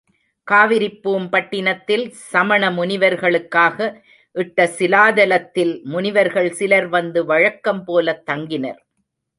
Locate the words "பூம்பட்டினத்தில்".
1.03-2.05